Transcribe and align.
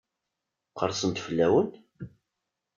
Qersen-d 0.77 1.17
fell-awen? 1.25 1.69